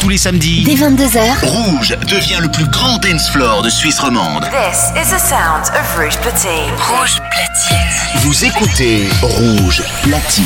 [0.00, 4.44] Tous les samedis, dès 22h, Rouge devient le plus grand dance floor de Suisse romande.
[4.44, 6.70] This is the sound of Rouge Platine.
[6.78, 8.22] Rouge Platine.
[8.22, 10.44] Vous écoutez Rouge Platine.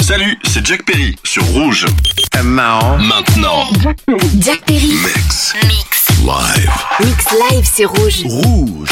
[0.00, 1.86] Salut, c'est Jack Perry sur Rouge.
[2.42, 2.98] Maintenant.
[2.98, 3.68] Maintenant.
[4.40, 4.92] Jack Perry.
[5.04, 5.54] Mix.
[5.64, 6.08] Mix.
[6.20, 6.70] Live.
[7.00, 8.22] Mix live, c'est Rouge.
[8.24, 8.88] Rouge.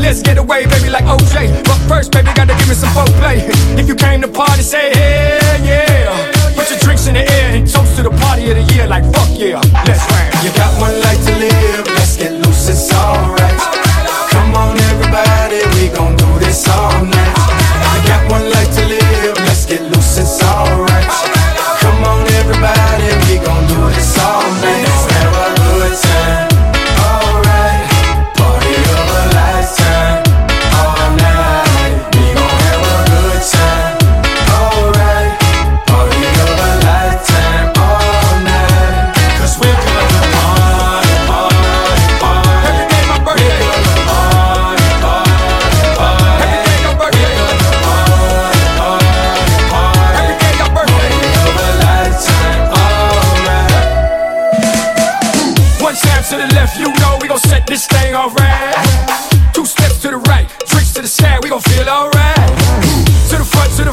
[0.00, 1.64] let's get away, baby, like OJ.
[1.64, 3.44] But first, baby, gotta give me some foreplay.
[3.78, 6.54] If you came to party, say yeah, yeah.
[6.56, 9.04] Put your drinks in the air and toast to the party of the year, like
[9.12, 9.60] fuck yeah.
[9.86, 10.44] Let's ram.
[10.44, 11.59] You got one life to live.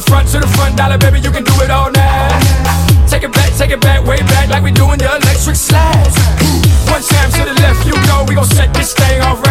[0.07, 2.39] front to the front, dollar baby, you can do it all night.
[3.07, 6.15] Take it back, take it back, way back, like we do in the electric slides.
[6.89, 9.46] One time to the left, you know we gon' set this thing off.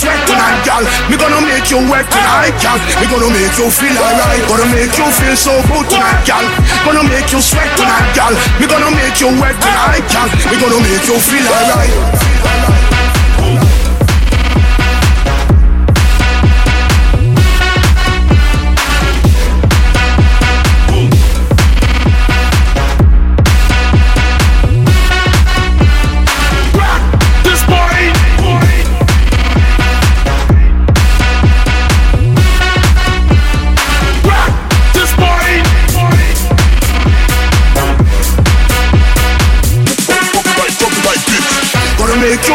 [0.00, 0.82] Sweat tonight, gal.
[1.12, 2.78] Me gonna make you wet tonight, gal.
[3.00, 4.40] Me gonna make you feel alright.
[4.48, 6.44] Gonna make you feel so good tonight, gal.
[6.88, 8.32] Gonna make you sweat tonight, gal.
[8.56, 10.28] Me gonna make you wet tonight, gal.
[10.48, 12.99] Me gonna make you feel alright.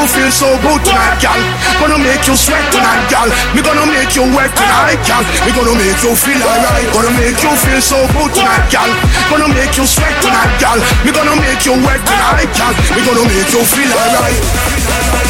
[0.06, 1.40] You feel so good tonight, gal.
[1.82, 3.26] Gonna make you sweat tonight, gal.
[3.56, 5.24] Me gonna make you wet tonight, gal.
[5.46, 6.86] Me gonna make you feel alright.
[6.94, 8.90] Gonna make you feel so good tonight, gal.
[9.34, 10.78] Gonna make you sweat tonight, gal.
[11.02, 12.74] Me gonna make you wet tonight, gal.
[12.94, 15.25] Me gonna make you feel alright.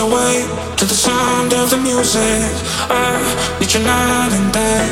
[0.00, 2.48] away to the sound of the music.
[2.88, 3.20] I
[3.60, 4.86] need you night and day.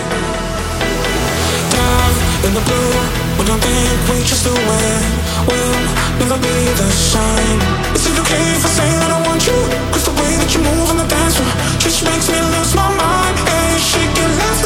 [1.72, 2.10] Down
[2.44, 2.92] in the blue,
[3.40, 5.02] we don't think we just do it.
[5.48, 5.80] We'll
[6.20, 7.58] never be the same.
[7.96, 9.58] Is it okay if I say that I want you?
[9.92, 12.88] Cause the way that you move on the dance floor just makes me lose my
[12.92, 13.36] mind.
[13.48, 14.57] Hey, she can laugh.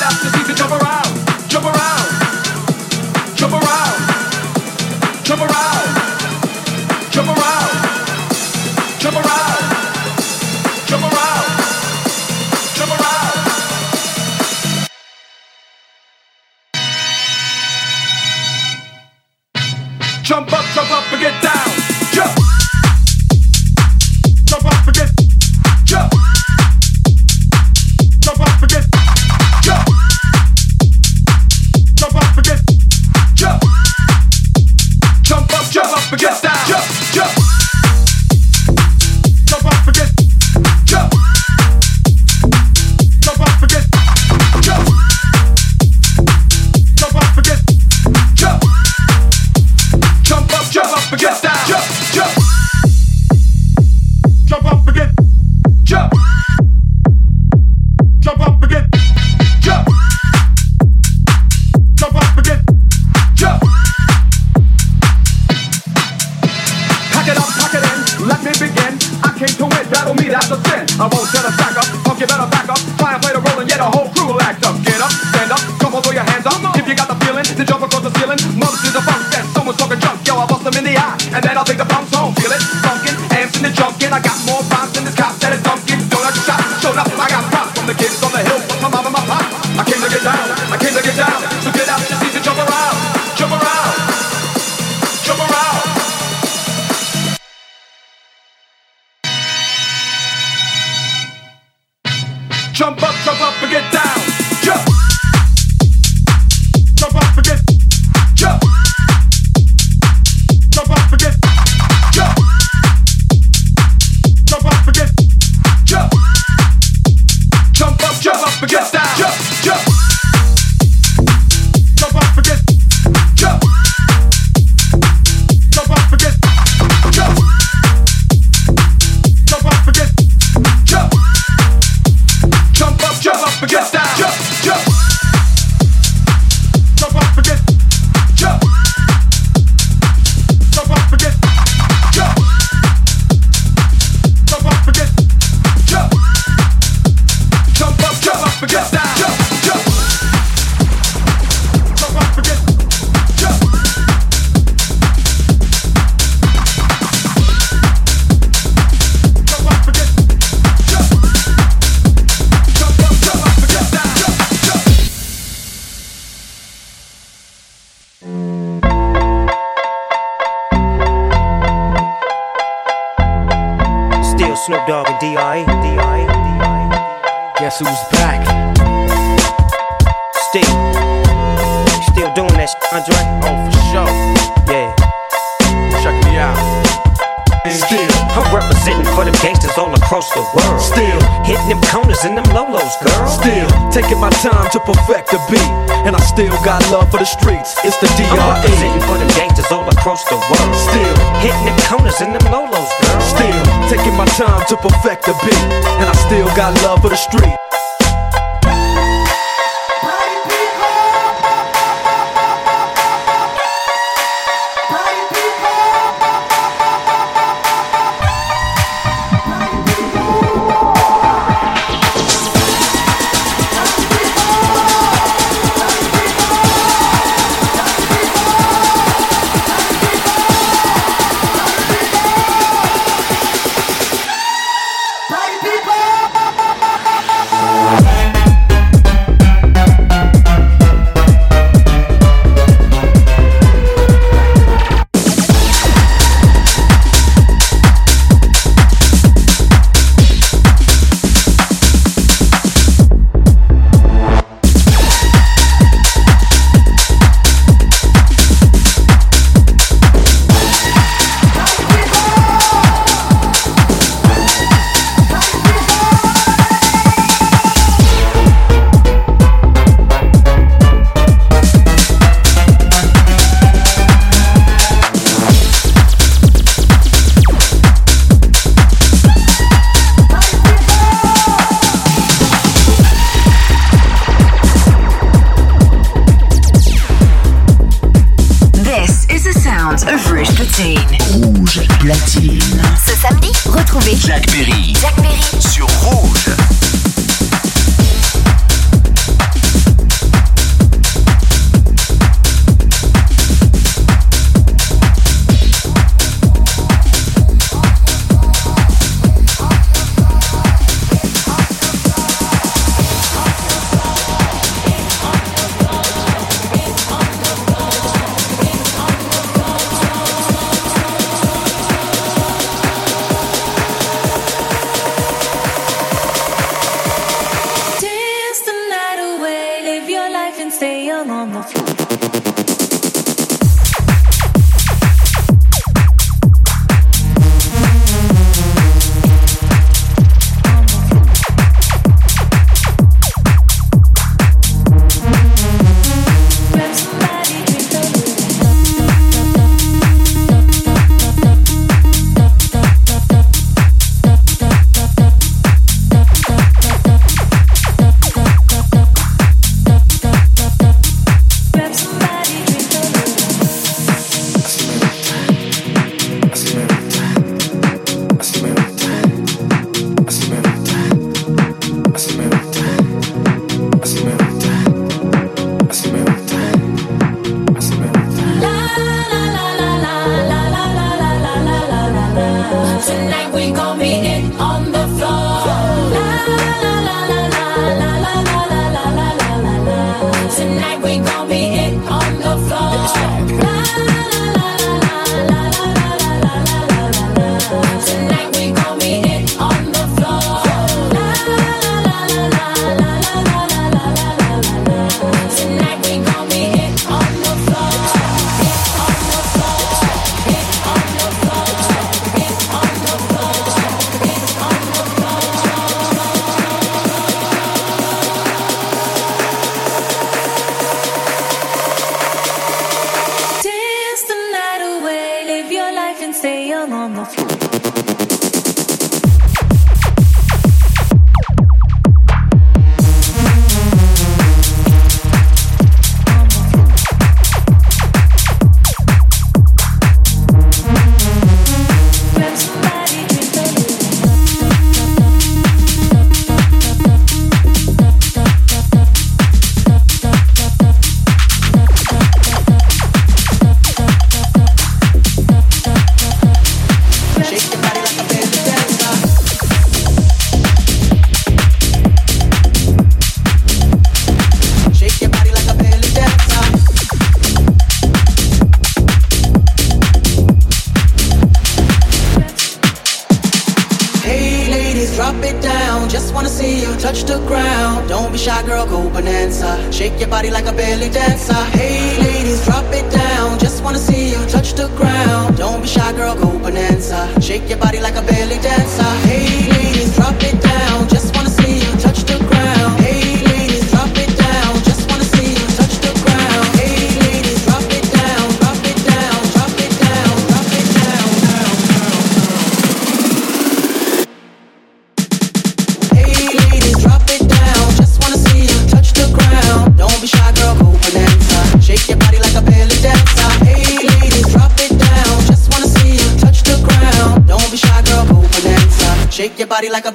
[0.00, 0.39] get up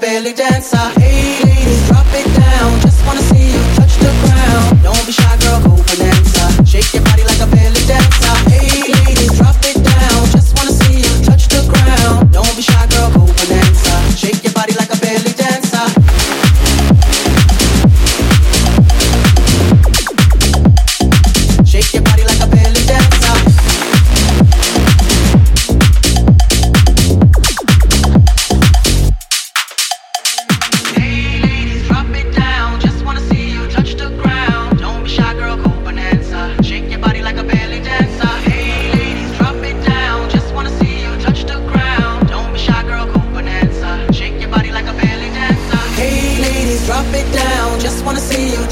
[0.01, 0.34] your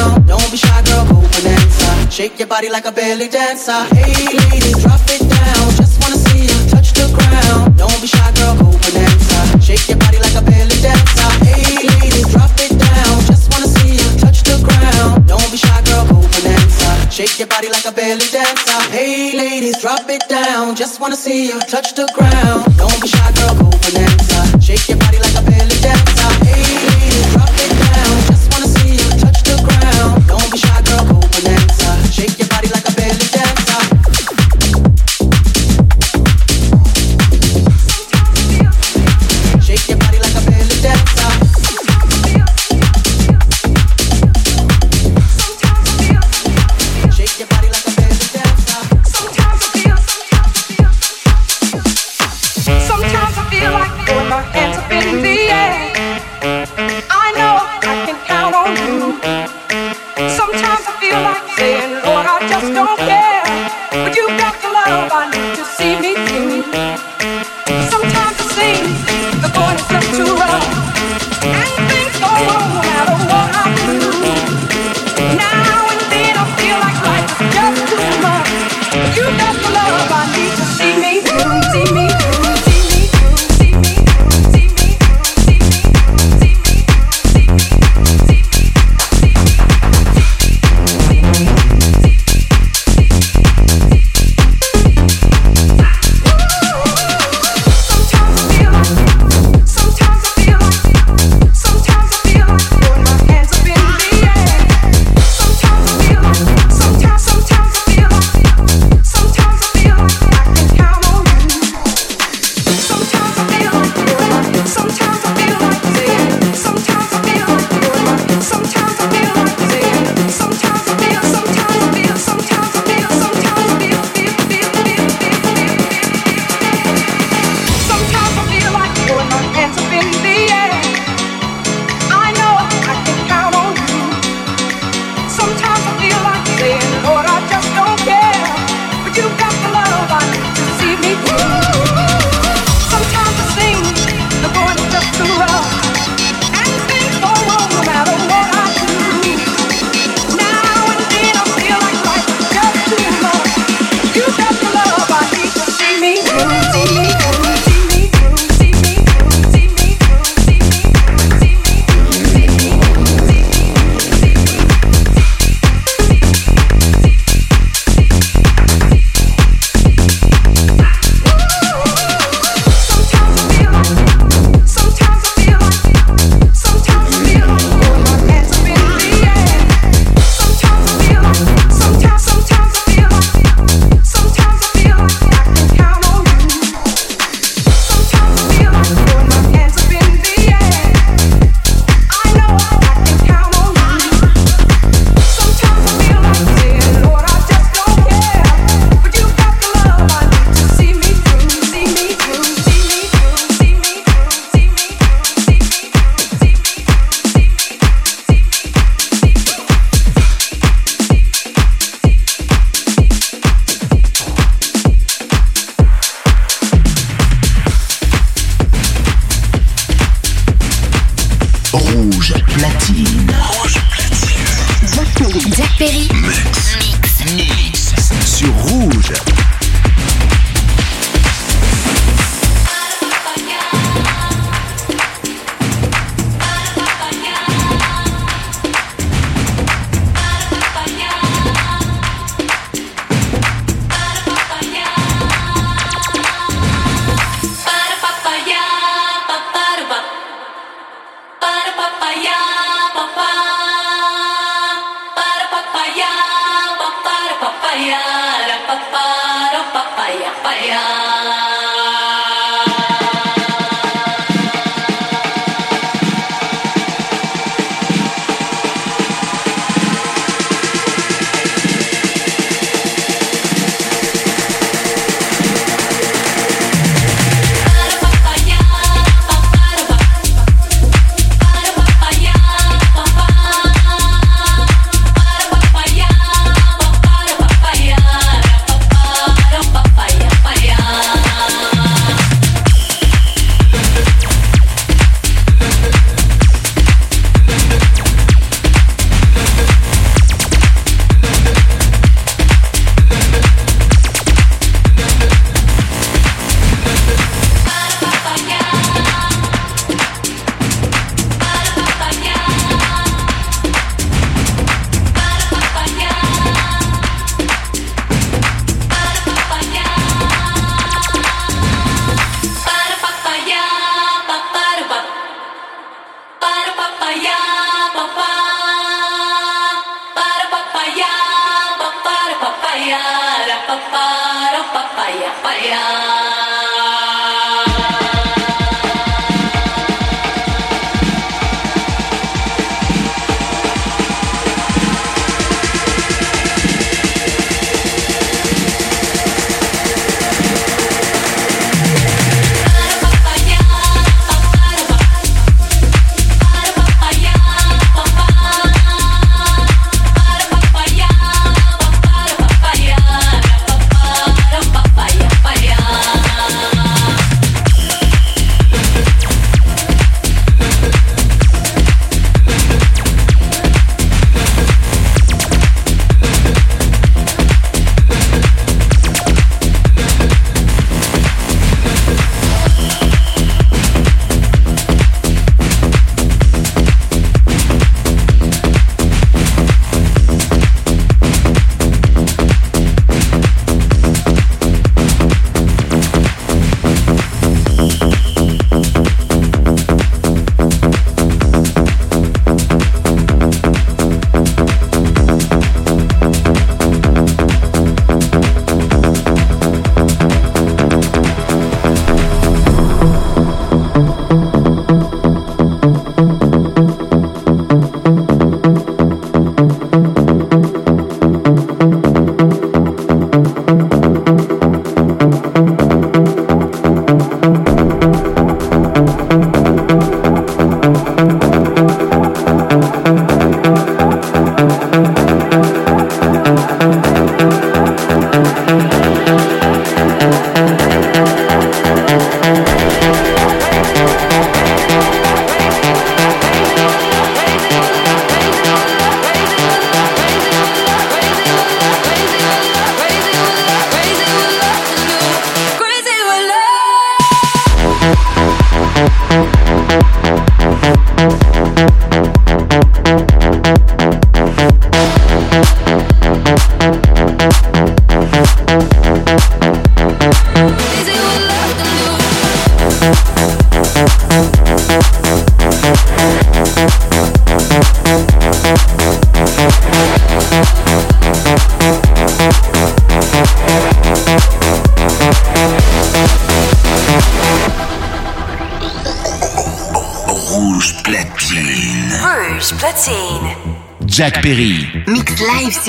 [0.00, 2.10] Don't be shy, girl, go bonanza.
[2.10, 3.84] Shake your body like a belly dancer.
[3.92, 5.64] Hey ladies, drop it down.
[5.76, 7.76] Just wanna see you touch the ground.
[7.76, 9.38] Don't be shy, girl, go bonanza.
[9.60, 11.30] Shake your body like a belly dancer.
[11.44, 13.12] Hey ladies, drop it down.
[13.28, 15.26] Just wanna see you touch the ground.
[15.26, 16.90] Don't be shy, girl, go bonanza.
[17.10, 18.80] Shake your body like a belly dancer.
[18.90, 20.76] Hey ladies, drop it down.
[20.76, 22.64] Just wanna see you touch the ground.
[22.80, 24.40] Don't be shy, girl, go bonanza.
[24.64, 26.32] Shake your body like a belly dancer.
[26.48, 26.89] Hey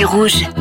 [0.04, 0.61] rouge.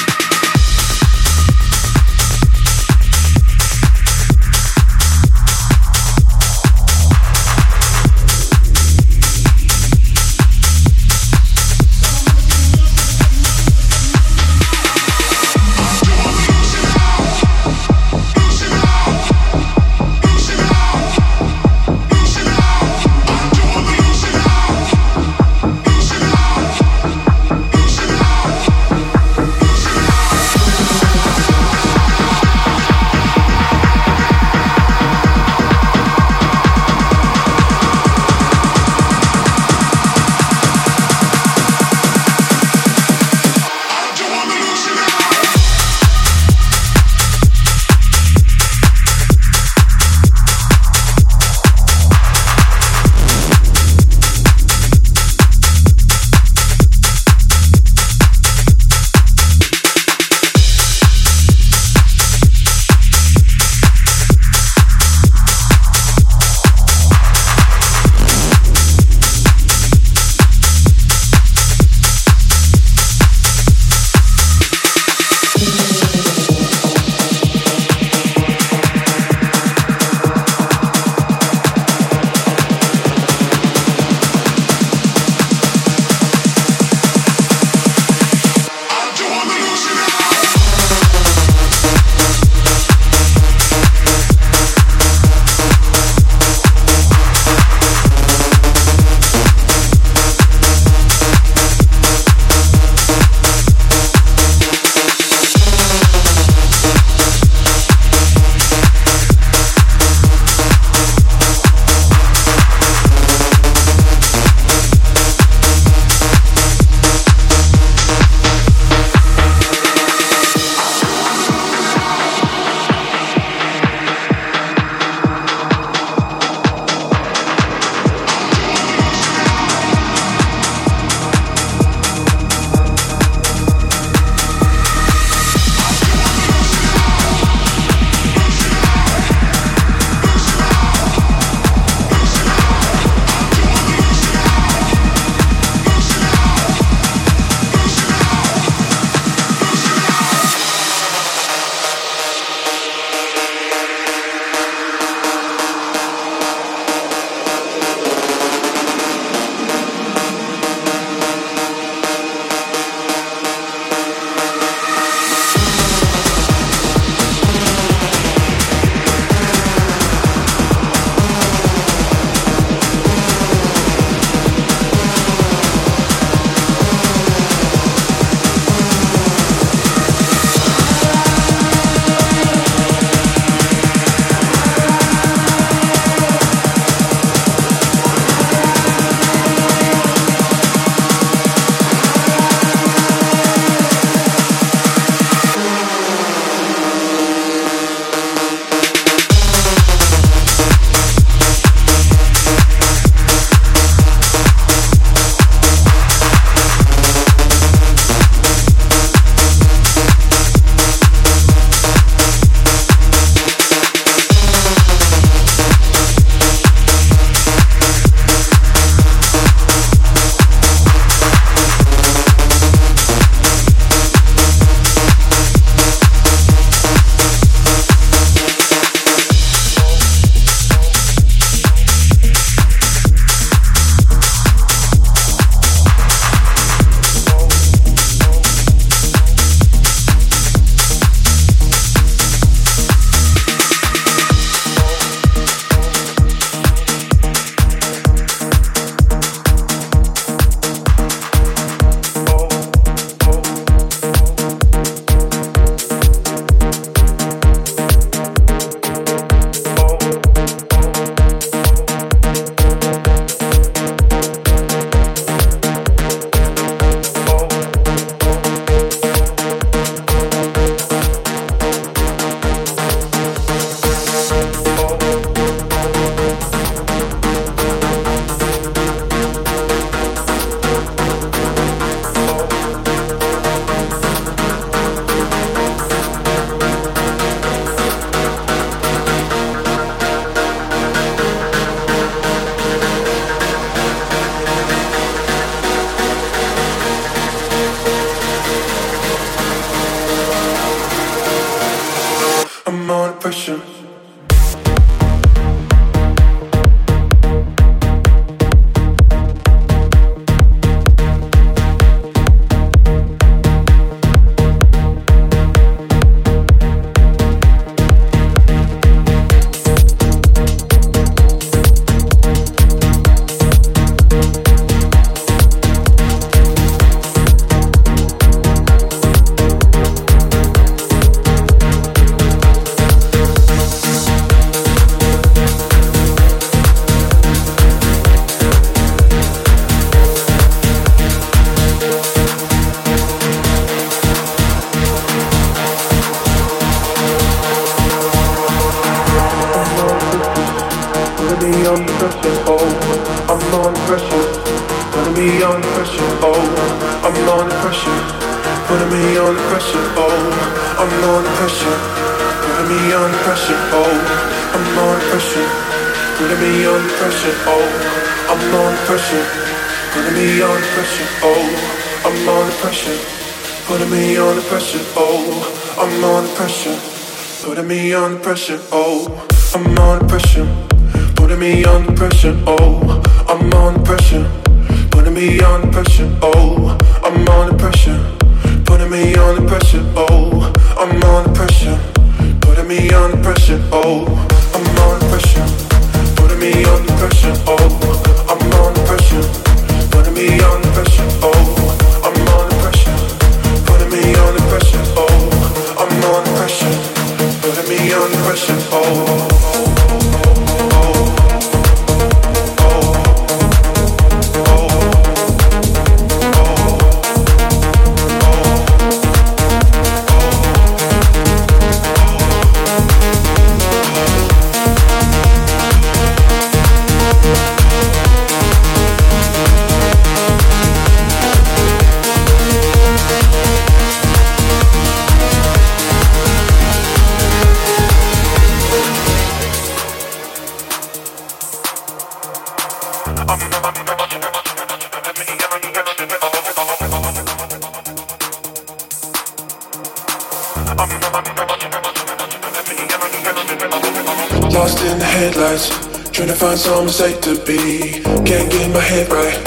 [456.91, 458.01] Some mistake to be.
[458.27, 459.37] Can't get my head right.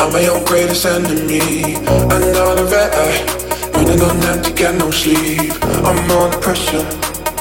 [0.00, 1.76] I'm my own greatest enemy.
[1.86, 3.22] Another red eye.
[3.74, 5.52] Running on empty, got no sleep.
[5.86, 6.84] I'm under pressure.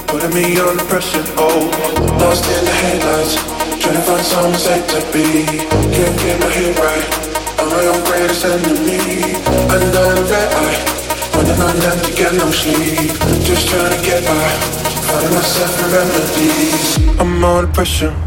[0.07, 1.23] Putting me under pressure.
[1.37, 1.69] Oh,
[2.21, 3.35] lost in the headlights.
[3.81, 5.45] Trying to find some mistake to be.
[5.45, 7.07] Can't get my head right.
[7.59, 9.33] I'm my own greatest enemy.
[9.73, 10.77] Another red eye.
[11.33, 13.09] Running on empty, got no sleep.
[13.45, 14.49] Just trying to get by.
[15.07, 17.19] Finding myself in remedies.
[17.19, 18.26] I'm under pressure.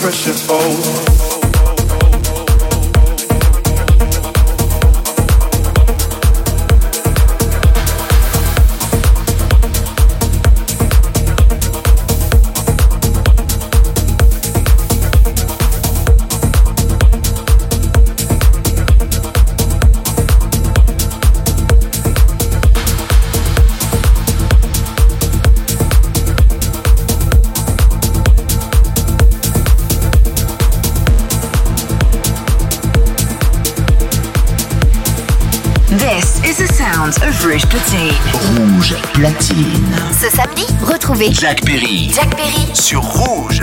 [0.00, 1.37] Pressure, oh
[41.18, 42.10] retrouvez Jack Perry.
[42.12, 43.62] Jack Perry sur Rouge.